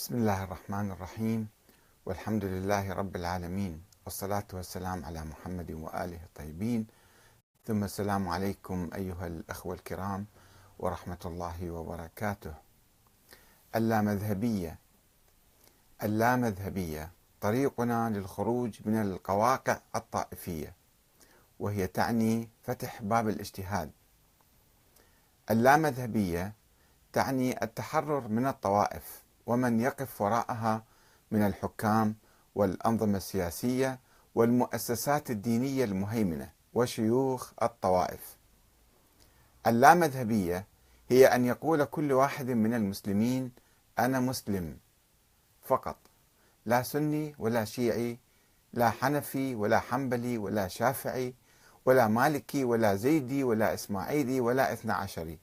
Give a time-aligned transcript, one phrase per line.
[0.00, 1.48] بسم الله الرحمن الرحيم.
[2.06, 3.84] والحمد لله رب العالمين.
[4.04, 6.86] والصلاة والسلام على محمد وآله الطيبين.
[7.66, 10.26] ثم السلام عليكم أيها الأخوة الكرام
[10.78, 12.54] ورحمة الله وبركاته.
[13.76, 14.78] اللامذهبية.
[16.02, 17.10] اللامذهبية.
[17.40, 20.74] طريقنا للخروج من القواقع الطائفية
[21.58, 23.90] وهي تعني فتح باب الاجتهاد.
[25.50, 26.52] اللامذهبية
[27.12, 30.84] تعني التحرر من الطوائف ومن يقف وراءها
[31.30, 32.14] من الحكام
[32.54, 33.98] والأنظمة السياسية
[34.34, 38.36] والمؤسسات الدينية المهيمنة وشيوخ الطوائف.
[39.66, 40.66] اللامذهبية
[41.08, 43.52] هي أن يقول كل واحد من المسلمين
[43.98, 44.76] أنا مسلم
[45.62, 45.96] فقط.
[46.66, 48.18] لا سني ولا شيعي
[48.72, 51.34] لا حنفي ولا حنبلي ولا شافعي
[51.84, 55.38] ولا مالكي ولا زيدي ولا إسماعيلي ولا إثنى عشري.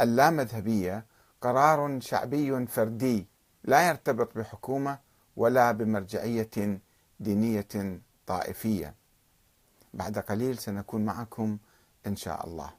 [0.00, 1.06] اللامذهبية
[1.40, 3.26] قرار شعبي فردي
[3.64, 4.98] لا يرتبط بحكومة
[5.36, 6.80] ولا بمرجعية
[7.20, 8.94] دينية طائفية.
[9.94, 11.58] بعد قليل سنكون معكم
[12.06, 12.70] إن شاء الله.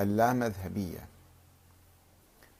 [0.00, 1.08] اللامذهبية.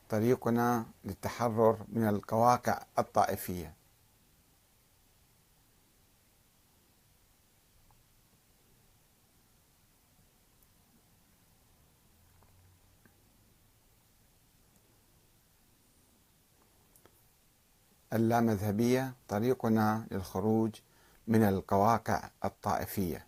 [0.08, 3.74] طريقنا للتحرر من القواقع الطائفية.
[18.14, 20.74] اللامذهبية طريقنا للخروج
[21.26, 23.26] من القواقع الطائفية.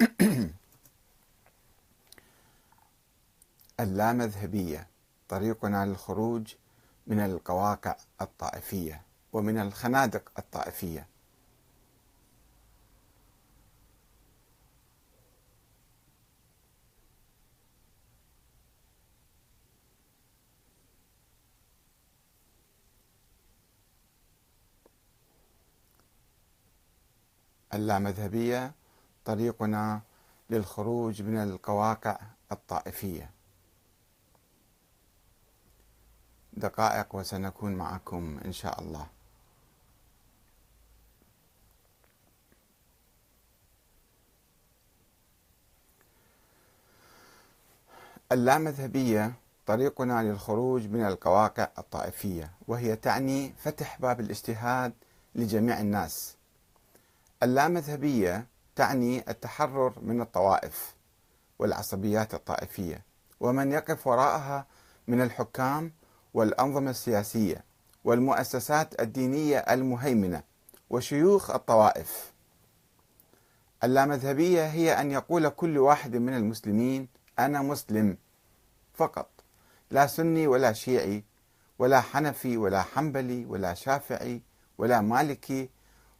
[3.80, 4.88] اللامذهبية
[5.28, 6.54] طريقنا للخروج
[7.06, 9.11] من القواقع الطائفية.
[9.32, 11.06] ومن الخنادق الطائفية.
[27.74, 28.72] اللامذهبية
[29.24, 30.00] طريقنا
[30.50, 32.20] للخروج من القواقع
[32.52, 33.30] الطائفية.
[36.52, 39.06] دقائق وسنكون معكم إن شاء الله.
[48.32, 49.32] اللامذهبية
[49.66, 54.92] طريقنا للخروج من القواقع الطائفية وهي تعني فتح باب الاجتهاد
[55.34, 56.36] لجميع الناس.
[57.42, 60.94] اللامذهبية تعني التحرر من الطوائف
[61.58, 63.02] والعصبيات الطائفية
[63.40, 64.66] ومن يقف وراءها
[65.08, 65.92] من الحكام
[66.34, 67.64] والأنظمة السياسية
[68.04, 70.42] والمؤسسات الدينية المهيمنة
[70.90, 72.32] وشيوخ الطوائف.
[73.84, 78.16] اللامذهبية هي أن يقول كل واحد من المسلمين أنا مسلم
[78.94, 79.28] فقط.
[79.90, 81.24] لا سني ولا شيعي
[81.78, 84.42] ولا حنفي ولا حنبلي ولا شافعي
[84.78, 85.70] ولا مالكي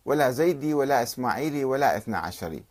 [0.04, 2.64] ولا زيدي ولا إسماعيلي ولا إثنى عشري.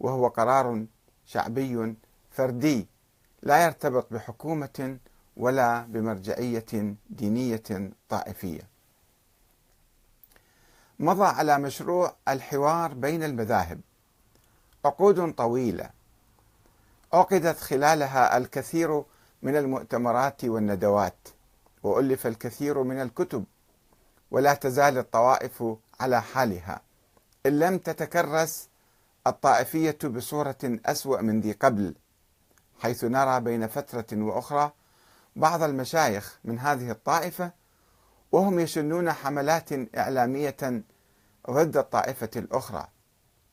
[0.00, 0.84] وهو قرار
[1.26, 1.94] شعبي
[2.30, 2.86] فردي
[3.42, 4.98] لا يرتبط بحكومة
[5.36, 8.68] ولا بمرجعية دينية طائفية.
[10.98, 13.80] مضى على مشروع الحوار بين المذاهب.
[14.84, 15.95] عقود طويلة
[17.16, 19.02] عقدت خلالها الكثير
[19.42, 21.28] من المؤتمرات والندوات
[21.82, 23.44] وألف الكثير من الكتب
[24.30, 25.64] ولا تزال الطوائف
[26.00, 26.80] على حالها.
[27.46, 28.68] إن لم تتكرس
[29.26, 31.94] الطائفية بصورة أسوأ من ذي قبل
[32.80, 34.72] حيث نرى بين فترة وأخرى
[35.36, 37.50] بعض المشايخ من هذه الطائفة
[38.32, 40.82] وهم يشنون حملات إعلامية
[41.50, 42.88] ضد الطائفة الأخرى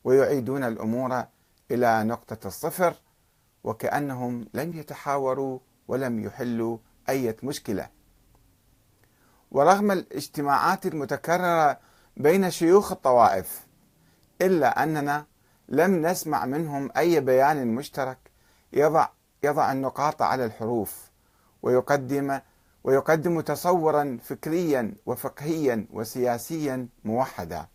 [0.04, 1.24] ويعيدون الأمور
[1.70, 2.94] إلى نقطة الصفر.
[3.64, 5.58] وكأنهم لم يتحاوروا
[5.88, 6.78] ولم يحلوا
[7.08, 7.88] أي مشكلة.
[9.50, 11.78] ورغم الاجتماعات المتكررة
[12.16, 13.66] بين شيوخ الطوائف
[14.42, 15.26] إلا أننا
[15.68, 18.18] لم نسمع منهم أي بيان مشترك
[18.72, 19.08] يضع
[19.44, 21.10] يضع النقاط على الحروف
[21.62, 22.40] ويقدم
[22.84, 27.66] ويقدم تصورا فكريا وفقهيا وسياسيا موحدا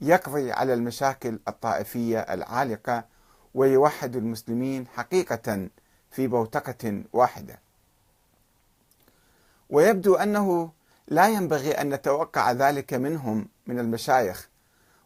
[0.00, 3.04] يقضي على المشاكل الطائفية العالقة
[3.54, 5.68] ويوحد المسلمين حقيقة
[6.10, 7.58] في بوتقة واحدة.
[9.70, 10.70] ويبدو أنه
[11.08, 14.48] لا ينبغي أن نتوقع ذلك منهم من المشايخ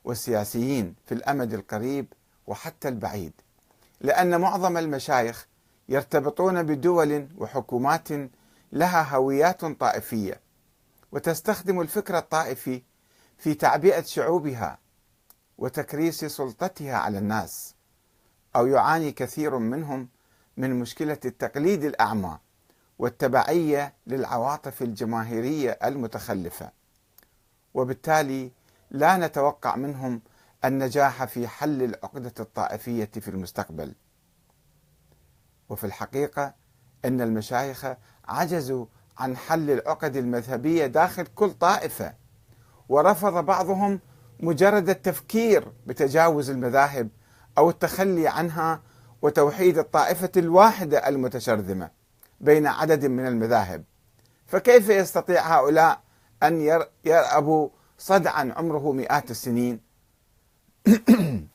[0.05, 2.07] والسياسيين في الأمد القريب
[2.47, 3.33] وحتى البعيد
[4.01, 5.47] لأن معظم المشايخ
[5.89, 8.09] يرتبطون بدول وحكومات
[8.73, 10.41] لها هويات طائفية
[11.13, 12.83] وتستخدم الفكر الطائفي
[13.39, 14.79] في تعبئة شعوبها
[15.59, 17.74] وتكريس سلطتها على الناس
[18.57, 20.09] أو يعاني كثير منهم
[20.57, 22.39] من مشكلة التقليد الأعمى
[22.99, 26.71] والتبعية للعواطف الجماهيرية المتخلفة.
[27.75, 28.51] وبالتالي
[28.91, 30.23] لا نتوقع منهم
[30.65, 33.95] النجاح في حل العقدة الطائفية في المستقبل.
[35.69, 36.55] وفي الحقيقة
[37.05, 37.87] إن المشايخ
[38.29, 38.87] عجزوا
[39.19, 42.15] عن حل العقد المذهبية داخل كل طائفة
[42.89, 44.01] ورفض بعضهم
[44.41, 47.09] مجرد التفكير بتجاوز المذاهب
[47.59, 48.81] أو التخلي عنها
[49.23, 51.91] وتوحيد الطائفة الواحدة المتشرذمة
[52.41, 53.85] بين عدد من المذاهب.
[54.47, 56.01] فكيف يستطيع هؤلاء
[56.43, 57.69] أن يرأبوا
[57.99, 59.81] صدعا عمره مئات السنين؟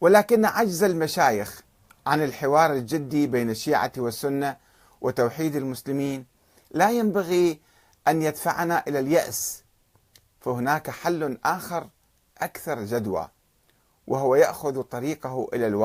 [0.00, 1.62] ولكن عجز المشايخ
[2.06, 4.56] عن الحوار الجدي بين الشيعة والسنة
[5.00, 6.26] وتوحيد المسلمين
[6.70, 7.60] لا ينبغي
[8.08, 9.64] أن يدفعنا إلى اليأس
[10.40, 11.88] فهناك حل آخر
[12.38, 13.28] أكثر جدوى.
[14.06, 15.84] وهو يأخذ طريقه إلى الواقع.